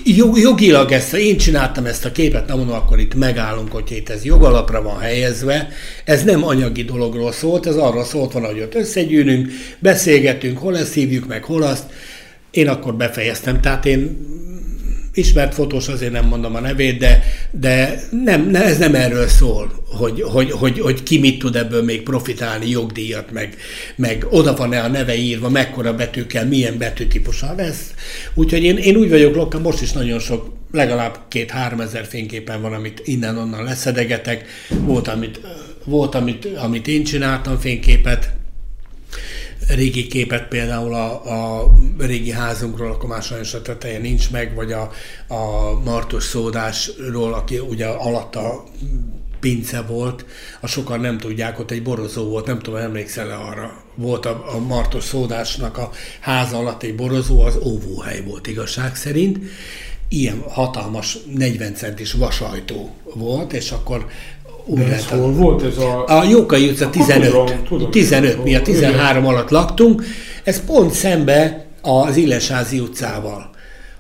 [0.03, 4.09] jó, jogilag ezt, én csináltam ezt a képet, nem mondom, akkor itt megállunk, hogy itt
[4.09, 5.69] ez jogalapra van helyezve,
[6.05, 10.93] ez nem anyagi dologról szólt, ez arról szólt van, hogy ott összegyűlünk, beszélgetünk, hol ezt
[10.93, 11.83] hívjuk meg, hol azt,
[12.51, 14.17] én akkor befejeztem, tehát én
[15.15, 19.83] ismert fotós, azért nem mondom a nevét, de, de nem, ne, ez nem erről szól,
[19.87, 23.55] hogy, hogy, hogy, hogy ki mit tud ebből még profitálni, jogdíjat, meg,
[23.95, 27.93] meg oda van-e a neve írva, mekkora betűkkel, milyen betűtípussal lesz.
[28.33, 32.73] Úgyhogy én, én úgy vagyok Lokka, most is nagyon sok, legalább két-három ezer fényképen van,
[32.73, 34.45] amit innen-onnan leszedegetek.
[34.69, 35.39] Volt, amit,
[35.83, 38.33] volt amit, amit én csináltam fényképet,
[39.67, 44.71] régi képet például a, a régi házunkról, akkor már sajnos a teteje nincs meg, vagy
[44.71, 44.91] a,
[45.27, 48.63] a Martos Szódásról, aki ugye alatta
[49.39, 50.25] pince volt,
[50.61, 53.83] a sokan nem tudják, ott egy borozó volt, nem tudom, emlékszel-e arra.
[53.95, 59.39] Volt a, a Martos Szódásnak a háza alatt egy borozó, az óvóhely volt igazság szerint.
[60.09, 64.05] Ilyen hatalmas 40 centis vasajtó volt, és akkor
[64.65, 66.19] úgy ez hol volt ez a...
[66.19, 67.29] A Jókai utca 15.
[67.29, 69.35] Tudom, tudom, 15, mi a 13 igen.
[69.35, 70.03] alatt laktunk.
[70.43, 73.53] Ez pont szembe az Illesházi utcával.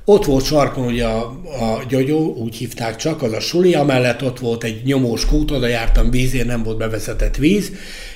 [0.07, 1.21] Ott volt sarkon ugye a,
[1.59, 5.67] a Gyogyó, úgy hívták csak, az a suli, amellett ott volt egy nyomós kút, oda
[5.67, 7.71] jártam vízért, nem volt bevezetett víz,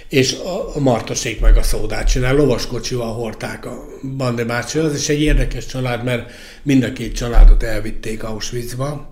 [0.10, 3.86] és a, a Martosék meg a szódát csinál, lovaskocsival hordták a
[4.18, 4.80] Bande bácsi.
[4.80, 6.32] Az is egy érdekes család, mert
[6.64, 9.12] mind a két családot elvitték Auschwitzba,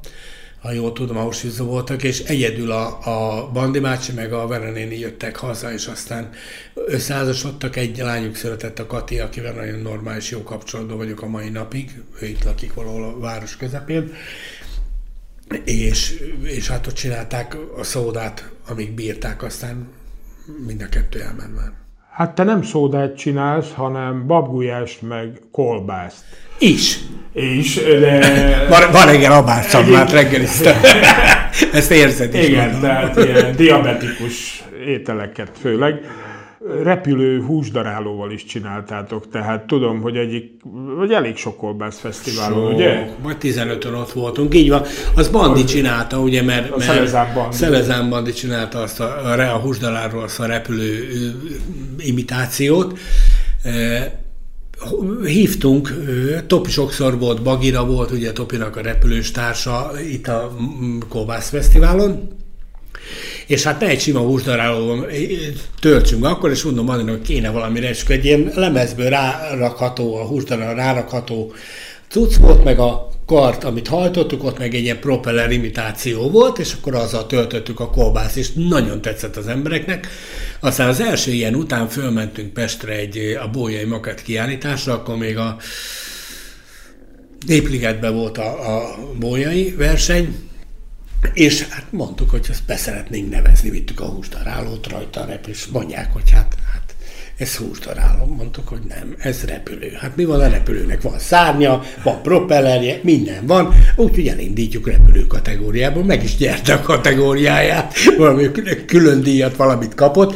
[0.67, 4.99] ha jól tudom, Auschwitzba voltak, és egyedül a, a Bandi bácsi meg a Vera néni
[4.99, 6.29] jöttek haza, és aztán
[6.73, 12.03] összeházasodtak, egy lányuk született a Kati, akivel nagyon normális, jó kapcsolatban vagyok a mai napig,
[12.21, 14.13] ő itt lakik valahol a város közepén,
[15.63, 19.87] és, és hát ott csinálták a szódát, amíg bírták, aztán
[20.65, 21.71] mind a kettő elment már.
[22.11, 26.23] Hát te nem szódát csinálsz, hanem babgulyást meg kolbászt.
[26.59, 26.99] Is.
[27.37, 28.65] Is, de...
[28.69, 30.75] Van, van reggel abárszalmát reggeliztem.
[31.73, 32.47] Ezt érzed is.
[32.47, 32.81] Igen, mondom.
[32.81, 35.99] tehát ilyen diabetikus ételeket főleg.
[36.83, 40.51] Repülő húsdarálóval is csináltátok, tehát tudom, hogy egyik,
[40.97, 43.07] vagy elég sok kolbász fesztiválon, so, ugye?
[43.21, 44.83] Vagy 15-ön ott voltunk, így van.
[45.15, 46.71] Az Bandi csinálta, ugye, mert...
[46.71, 47.55] A Szelezán Bandi.
[47.55, 51.07] Szelezán Bandi csinálta azt a, a, a húsdarálóról azt a repülő
[51.97, 52.99] imitációt
[55.25, 55.93] hívtunk,
[56.47, 60.55] Topi sokszor volt, Bagira volt, ugye Topinak a repülős társa itt a
[61.09, 62.27] Kovász Fesztiválon,
[63.47, 65.05] és hát ne egy sima húsdaráló
[65.79, 70.75] töltsünk akkor, és mondom mondani, hogy kéne valamire, és egy ilyen lemezből rárakható, a húsdaráló
[70.75, 71.53] rárakható
[72.09, 76.73] cucc volt, meg a kart, amit hajtottuk, ott meg egy ilyen propeller imitáció volt, és
[76.73, 80.07] akkor azzal töltöttük a kolbász, és nagyon tetszett az embereknek.
[80.59, 85.57] Aztán az első ilyen után fölmentünk Pestre egy a Bójai Maket kiállításra, akkor még a
[87.45, 90.35] Népligetben volt a, a Bójai verseny,
[91.33, 96.13] és hát mondtuk, hogy ezt beszeretnénk nevezni, vittük a húsdarálót rajta a rep, és mondják,
[96.13, 96.86] hogy hát, hát
[97.37, 98.25] ez húsdaráló.
[98.25, 99.91] Mondtuk, hogy nem, ez repülő.
[99.99, 101.01] Hát mi van a repülőnek?
[101.01, 107.93] Van szárnya, van propellerje, minden van, úgyhogy elindítjuk repülő kategóriából, meg is nyerte a kategóriáját,
[108.17, 108.51] valami
[108.85, 110.35] külön díjat valamit kapott,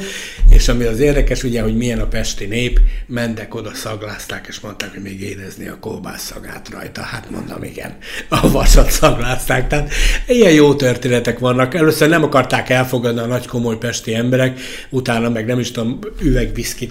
[0.49, 4.93] és ami az érdekes, ugye, hogy milyen a pesti nép, mentek oda, szaglázták, és mondták,
[4.93, 7.01] hogy még érezni a kolbász szagát rajta.
[7.01, 7.97] Hát mondom, igen,
[8.29, 9.67] a vasat szaglázták.
[9.67, 9.91] Tehát
[10.27, 11.73] ilyen jó történetek vannak.
[11.73, 14.59] Először nem akarták elfogadni a nagy komoly pesti emberek,
[14.89, 15.99] utána meg nem is tudom,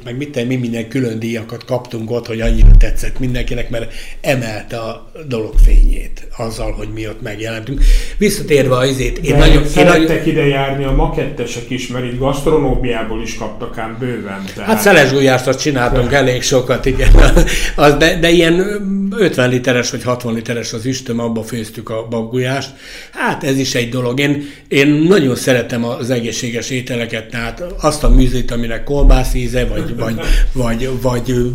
[0.01, 4.77] üvegviszkit, meg mit mi minden külön díjakat kaptunk ott, hogy annyira tetszett mindenkinek, mert emelte
[4.77, 7.81] a dolog fényét azzal, hogy mi ott megjelentünk.
[8.19, 9.67] Visszatérve az izét, én De nagyon...
[9.67, 14.45] Szerettek én ide járni a makettesek is, mert itt gasztronómiából is kaptak ám bőven.
[14.55, 14.71] Tehát...
[14.71, 17.09] Hát szeles azt csináltunk elég sokat, igen.
[17.77, 22.71] Az, de, de ilyen 50 literes vagy 60 literes az üstöm, abba főztük a babgulyást.
[23.13, 24.21] Hát ez is egy dolog.
[24.21, 29.90] Én, én nagyon szeretem az egészséges ételeket, tehát azt a műzét, aminek kolbász íze, vagy,
[29.97, 30.21] vagy,
[30.53, 31.53] vagy, vagy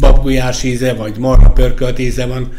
[0.00, 2.52] babgulyás íze, vagy marha pörkölt íze van.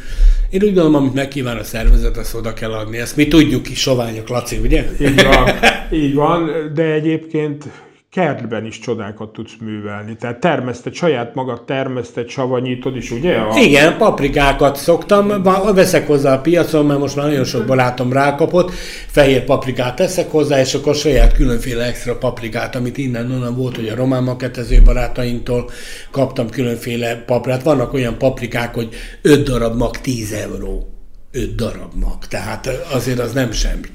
[0.49, 2.97] Én úgy gondolom, amit megkíván a szervezet, azt oda kell adni.
[2.97, 4.85] Ezt mi tudjuk is, soványok, Laci, ugye?
[4.99, 5.49] Így van,
[6.01, 7.65] így van de egyébként
[8.11, 10.15] kertben is csodákat tudsz művelni.
[10.15, 13.35] Tehát termeszted, saját magad termeszted, savanyítod is, ugye?
[13.35, 13.59] A...
[13.59, 15.43] Igen, paprikákat szoktam,
[15.73, 18.71] veszek hozzá a piacon, mert most már nagyon sok barátom rákapott,
[19.07, 23.87] fehér paprikát teszek hozzá, és akkor saját különféle extra paprikát, amit innen onnan volt, hogy
[23.87, 25.69] a román maketező barátainktól
[26.11, 27.63] kaptam különféle paprát.
[27.63, 28.89] Vannak olyan paprikák, hogy
[29.21, 30.87] 5 darab mag 10 euró.
[31.31, 33.87] 5 darab mag, tehát azért az nem semmi.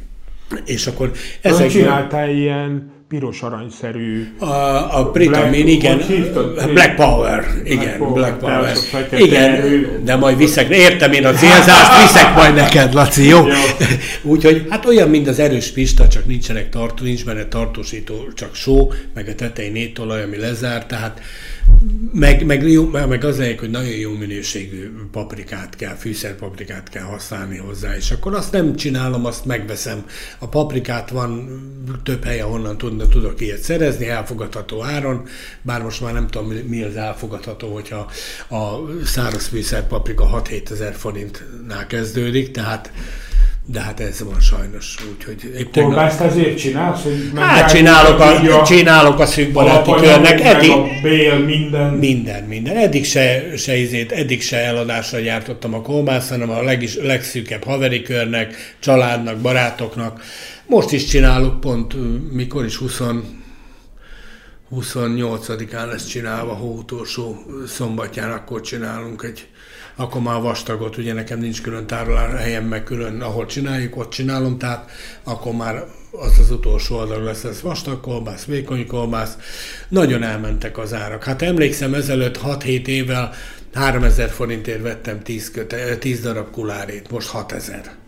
[0.65, 1.69] És akkor ezek...
[1.69, 4.27] Csináltál ilyen piros aranyszerű...
[4.39, 4.45] A,
[4.99, 6.01] a Britamin, igen.
[6.73, 7.45] Black Power.
[7.65, 8.77] Igen, Black, Black Power.
[8.91, 9.21] Power.
[9.21, 13.47] Igen, de majd viszek, értem én a célzást, viszek majd neked, Laci, jó?
[13.47, 13.53] jó.
[14.33, 18.93] Úgyhogy hát olyan, mint az erős pista, csak nincsenek tartó, nincs benne tartósító, csak só,
[19.15, 21.21] meg a tetején nétolaj, ami lezár, tehát
[22.13, 27.57] meg, meg, jó, meg az legyek, hogy nagyon jó minőségű paprikát kell, fűszerpaprikát kell használni
[27.57, 30.07] hozzá, és akkor azt nem csinálom, azt megveszem.
[30.39, 31.49] A paprikát van
[32.03, 35.27] több helyen, honnan tudna, tudok ilyet szerezni, elfogadható áron,
[35.63, 38.11] bár most már nem tudom, mi az elfogadható, hogyha
[38.49, 42.93] a száraz fűszerpaprika 6-7 ezer forintnál kezdődik, tehát
[43.67, 47.03] de hát ez van sajnos, úgyhogy épp Kolbászt ezért csinálsz?
[47.03, 50.41] Hogy hát csinálok a, a, csinálok a szűk baráti körnek.
[50.41, 51.95] Eddig, a bél, minden.
[51.95, 52.77] Minden, minden.
[52.77, 58.03] Eddig se, se izét, eddig se eladásra gyártottam a kolbászt, hanem a legis, legszűkebb haveri
[58.03, 60.23] körnek, családnak, barátoknak.
[60.67, 61.95] Most is csinálok pont,
[62.33, 63.01] mikor is 20
[64.77, 69.49] 28-án lesz csinálva, hó utolsó szombatján, akkor csinálunk egy
[69.97, 74.59] akkor már vastagot, ugye nekem nincs külön tárolás helyem, meg külön, ahol csináljuk, ott csinálom,
[74.59, 74.91] tehát
[75.23, 79.37] akkor már az az utolsó oldal lesz, ez vastag kolbász, vékony kolbász.
[79.89, 81.25] Nagyon elmentek az árak.
[81.25, 83.33] Hát emlékszem, ezelőtt 6-7 évvel
[83.75, 88.01] 3000 forintért vettem 10, köte, 10 darab kulárét, most 6000.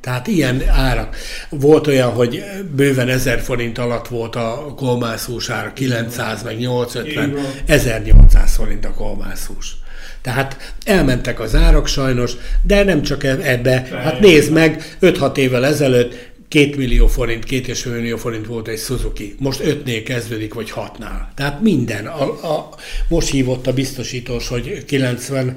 [0.00, 1.16] Tehát ilyen árak.
[1.48, 2.44] Volt olyan, hogy
[2.76, 7.36] bőven 1000 forint alatt volt a kolmászhús ára, 900 meg 850,
[7.66, 9.76] 1800 forint a kolmászhús.
[10.24, 12.32] Tehát elmentek az árak sajnos,
[12.62, 13.86] de nem csak e- ebbe.
[14.02, 16.14] Hát nézd meg, 5-6 évvel ezelőtt
[16.48, 19.34] 2 millió forint, 2,5 millió forint volt egy Suzuki.
[19.38, 21.34] Most 5-nél kezdődik, vagy 6-nál.
[21.34, 22.06] Tehát minden.
[22.06, 22.22] A,
[22.54, 22.68] a,
[23.08, 25.56] most hívott a biztosítós, hogy 90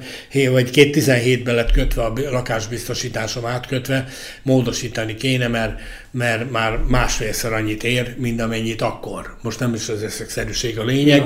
[0.50, 4.08] vagy 2017-ben lett kötve a lakásbiztosításom átkötve,
[4.42, 9.36] módosítani kéne, mert, mert már másfélszer annyit ér, mint amennyit akkor.
[9.42, 11.22] Most nem is az összegszerűség a lényeg.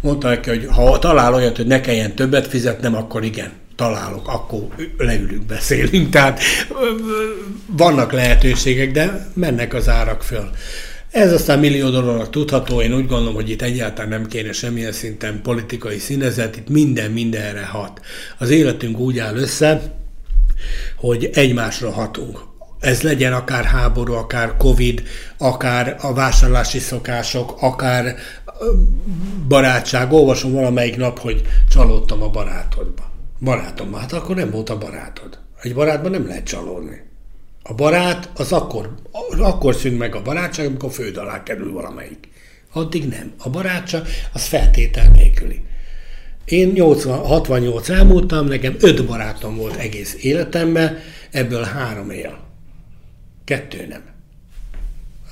[0.00, 4.66] Mondta neki, hogy ha talál olyat, hogy ne kelljen többet fizetnem, akkor igen találok, akkor
[4.98, 6.10] leülünk, beszélünk.
[6.10, 6.40] Tehát
[7.66, 10.50] vannak lehetőségek, de mennek az árak föl.
[11.10, 15.40] Ez aztán millió dollárnak tudható, én úgy gondolom, hogy itt egyáltalán nem kéne semmilyen szinten
[15.42, 18.00] politikai színezet, itt minden mindenre hat.
[18.38, 19.94] Az életünk úgy áll össze,
[20.96, 22.38] hogy egymásra hatunk.
[22.80, 25.02] Ez legyen akár háború, akár Covid,
[25.38, 28.16] akár a vásárlási szokások, akár
[29.48, 30.12] barátság.
[30.12, 33.11] Olvasom valamelyik nap, hogy csalódtam a barátodba.
[33.42, 35.38] Barátom, hát akkor nem volt a barátod.
[35.62, 37.02] Egy barátban nem lehet csalódni.
[37.62, 38.94] A barát az akkor,
[39.38, 42.28] akkor szűn meg a barátság, amikor föld alá kerül valamelyik.
[42.72, 43.32] Addig nem.
[43.38, 44.02] A barátság
[44.32, 45.62] az feltétel nélküli.
[46.44, 50.98] Én 80, 68 elmúltam, nekem öt barátom volt egész életemben,
[51.30, 52.38] ebből három él.
[53.44, 54.02] Kettő nem.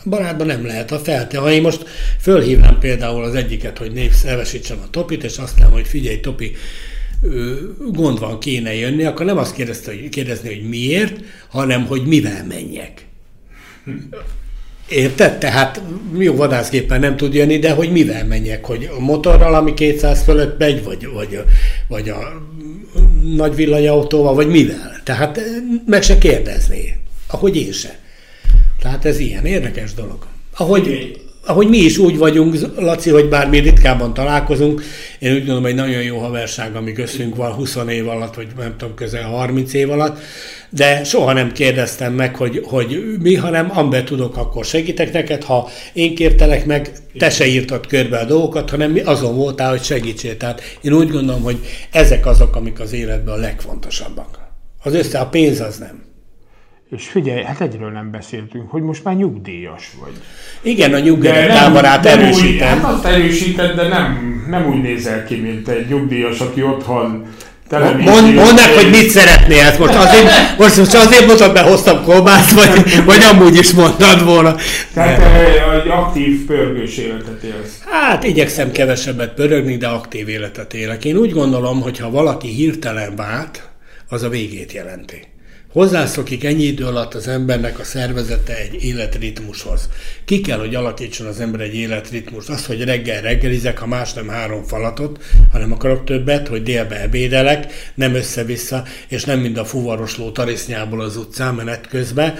[0.05, 1.38] Barátban nem lehet a felte.
[1.38, 1.85] Ha én most
[2.20, 6.53] fölhívnám például az egyiket, hogy név elvesítsem a topit, és azt mondom, hogy figyelj, topi,
[7.93, 12.47] gond van, kéne jönni, akkor nem azt kérdezte, hogy, kérdezni, hogy miért, hanem hogy mivel
[12.47, 13.07] menjek.
[14.89, 15.39] Érted?
[15.39, 15.83] Tehát
[16.18, 18.64] jó vadászgéppen nem tud jönni, de hogy mivel menjek?
[18.64, 21.43] Hogy a motorral, ami 200 fölött megy, vagy, vagy,
[21.89, 22.43] vagy a
[23.37, 25.01] nagy villanyautóval, vagy mivel?
[25.05, 25.41] Tehát
[25.87, 26.97] meg se kérdezné.
[27.27, 27.99] Ahogy én se.
[28.81, 30.27] Tehát ez ilyen érdekes dolog.
[30.57, 31.16] Ahogy,
[31.51, 34.82] ahogy mi is úgy vagyunk, Laci, hogy bár mi ritkában találkozunk,
[35.18, 38.74] én úgy gondolom, hogy nagyon jó haverság, ami köztünk van 20 év alatt, vagy nem
[38.76, 40.18] tudom, közel 30 év alatt,
[40.70, 45.68] de soha nem kérdeztem meg, hogy, hogy mi, hanem amiben tudok, akkor segítek neked, ha
[45.92, 50.36] én kértelek meg, te se írtad körbe a dolgokat, hanem mi azon voltál, hogy segítsél.
[50.36, 51.59] Tehát én úgy gondolom, hogy
[51.90, 54.38] ezek azok, amik az életben a legfontosabbak.
[54.82, 56.09] Az össze, a pénz az nem.
[56.97, 60.12] És figyelj, hát egyről nem beszéltünk, hogy most már nyugdíjas vagy.
[60.62, 62.68] Igen, a nyugdíjtáborát erősítem.
[62.68, 67.26] Hát azt erősíted, de nem, nem úgy nézel ki, mint egy nyugdíjas, aki otthon
[67.78, 69.95] Mond, mondd hogy mit szeretnél ezt most.
[69.95, 74.55] Azért, most, most azért mondtad, behoztam kolbászt, vagy, vagy amúgy is mondtad volna.
[74.95, 75.36] Tehát
[75.84, 77.78] egy aktív, pörgős életet élsz.
[77.91, 81.05] Hát igyekszem kevesebbet pörögni, de aktív életet élek.
[81.05, 83.68] Én úgy gondolom, hogy ha valaki hirtelen vált,
[84.09, 85.30] az a végét jelenti.
[85.73, 89.89] Hozzászokik ennyi idő alatt az embernek a szervezete egy életritmushoz.
[90.25, 92.49] Ki kell, hogy alakítson az ember egy életritmust.
[92.49, 95.18] Az, hogy reggel reggelizek, ha más nem három falatot,
[95.53, 101.16] hanem akarok többet, hogy délbe ebédelek, nem össze-vissza, és nem mind a fuvarosló tarisznyából az
[101.16, 102.35] utcán menet közben,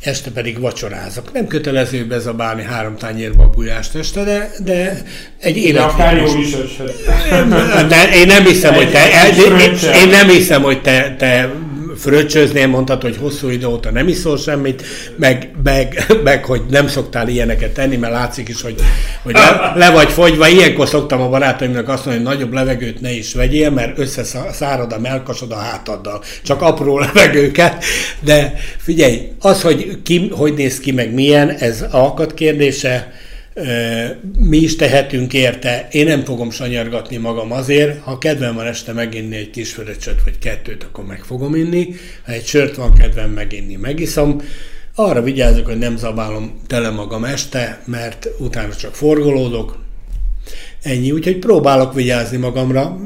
[0.00, 1.32] este pedig vacsorázok.
[1.32, 5.02] Nem kötelező bezabálni három tányér babujást este, de, de
[5.38, 6.50] egy életritmus.
[7.88, 11.52] De én nem hiszem, hogy te, én, én nem hiszem, hogy te, te
[11.96, 14.82] fröccsöznél, mondtad, hogy hosszú idő óta nem iszol semmit,
[15.16, 18.74] meg, meg, meg, hogy nem szoktál ilyeneket tenni, mert látszik is, hogy,
[19.22, 20.48] hogy le, le vagy fogyva.
[20.48, 24.98] Ilyenkor szoktam a barátaimnak azt mondani, hogy nagyobb levegőt ne is vegyél, mert összeszárad a
[24.98, 26.22] melkasod a hátaddal.
[26.42, 27.84] Csak apró levegőket.
[28.20, 33.12] De figyelj, az, hogy ki, hogy néz ki, meg milyen, ez alkat kérdése,
[34.38, 35.88] mi is tehetünk érte.
[35.90, 40.38] Én nem fogom sanyargatni magam azért, ha kedvem van este meginni egy kis fröccsöt vagy
[40.38, 41.94] kettőt, akkor meg fogom inni.
[42.24, 44.42] Ha egy sört van kedvem meginni, megiszom.
[44.94, 49.80] Arra vigyázok, hogy nem zabálom tele magam este, mert utána csak forgolódok.
[50.82, 52.96] Ennyi, úgyhogy próbálok vigyázni magamra,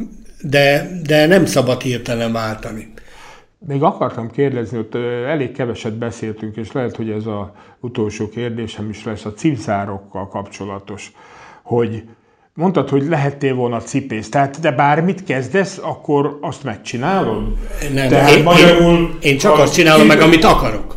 [0.40, 2.92] de, de nem szabad hirtelen váltani.
[3.66, 7.46] Még akartam kérdezni, hogy elég keveset beszéltünk, és lehet, hogy ez az
[7.80, 11.12] utolsó kérdésem is lesz a cipzárokkal kapcsolatos,
[11.62, 12.02] hogy
[12.56, 17.42] Mondtad, hogy lehettél volna cipész, tehát de bármit kezdesz, akkor azt megcsinálod?
[17.94, 20.96] Nem, tehát én, magyarul, én, én csak azt csinálom meg, amit akarok.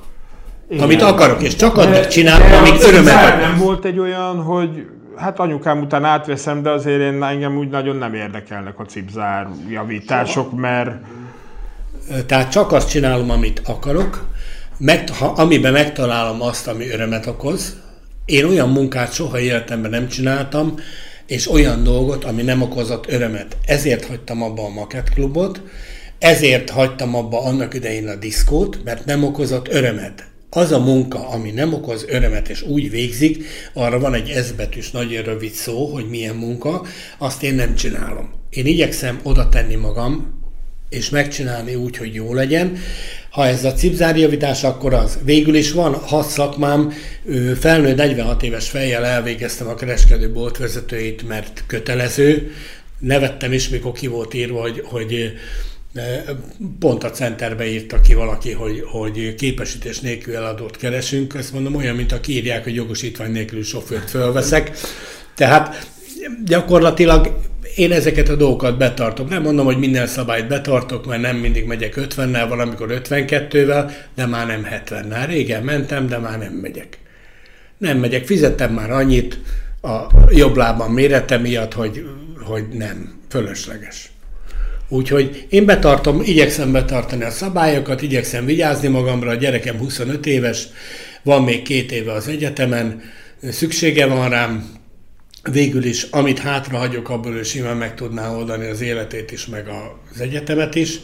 [0.70, 0.84] Igen.
[0.84, 5.82] Amit akarok, és csak addig csinálom, amíg örömet Nem volt egy olyan, hogy hát anyukám
[5.82, 10.92] után átveszem, de azért én engem úgy nagyon nem érdekelnek a cipzár javítások, mert
[12.26, 14.28] tehát csak azt csinálom, amit akarok,
[14.78, 17.76] meg, ha, amiben megtalálom azt, ami örömet okoz.
[18.26, 20.76] Én olyan munkát soha életemben nem csináltam,
[21.26, 23.58] és olyan dolgot, ami nem okozott örömet.
[23.66, 25.62] Ezért hagytam abba a klubot,
[26.20, 30.28] ezért hagytam abba annak idején a diszkót, mert nem okozott örömet.
[30.50, 35.24] Az a munka, ami nem okoz örömet és úgy végzik, arra van egy ezbetűs nagyon
[35.24, 36.86] rövid szó, hogy milyen munka,
[37.18, 38.30] azt én nem csinálom.
[38.50, 40.39] Én igyekszem oda tenni magam,
[40.90, 42.78] és megcsinálni úgy, hogy jó legyen.
[43.30, 45.20] Ha ez a cipzárjavítás, akkor az.
[45.24, 46.94] Végül is van hat szakmám,
[47.60, 52.52] felnőtt 46 éves fejjel elvégeztem a kereskedő boltvezetőit, mert kötelező.
[53.00, 55.34] Nevettem is, mikor ki volt írva, hogy, hogy
[56.80, 61.34] pont a centerbe írta ki valaki, hogy, hogy képesítés nélkül eladót keresünk.
[61.34, 64.72] Ezt mondom, olyan, mint a írják, hogy jogosítvány nélkül sofőrt fölveszek.
[65.36, 65.88] Tehát
[66.46, 67.39] gyakorlatilag
[67.76, 69.28] én ezeket a dolgokat betartom.
[69.28, 74.48] Nem mondom, hogy minden szabályt betartok, mert nem mindig megyek 50-nel, valamikor 52-vel, de már
[74.48, 75.24] nem 70-nel.
[75.28, 76.98] Régen mentem, de már nem megyek.
[77.78, 79.40] Nem megyek, fizettem már annyit
[79.82, 82.06] a jobb lábam mérete miatt, hogy,
[82.44, 84.12] hogy nem, fölösleges.
[84.88, 90.68] Úgyhogy én betartom, igyekszem betartani a szabályokat, igyekszem vigyázni magamra, a gyerekem 25 éves,
[91.24, 93.02] van még két éve az egyetemen,
[93.42, 94.79] szüksége van rám,
[95.52, 99.68] végül is, amit hátra hagyok, abból ő simán meg tudná oldani az életét is, meg
[100.14, 101.00] az egyetemet is,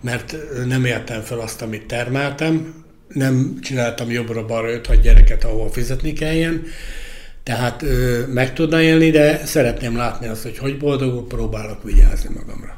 [0.00, 0.36] mert
[0.66, 2.74] nem értem fel azt, amit termeltem,
[3.08, 6.62] nem csináltam jobbra-balra 5 gyereket, ahol fizetni kelljen,
[7.42, 12.76] Tehát ö, meg tudna élni, de szeretném látni azt, hogy hogy boldogul, próbálok vigyázni magamra.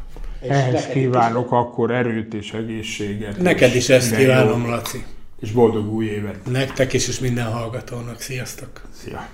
[0.48, 3.38] Ehhez kívánok akkor erőt és egészséget.
[3.38, 5.04] Neked és is ezt kívánom, jót, Laci.
[5.40, 6.50] És boldog új évet.
[6.50, 8.20] Nektek is, és minden hallgatónak.
[8.20, 8.80] Sziasztok!
[9.04, 9.28] Szia!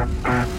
[0.00, 0.49] Thank you.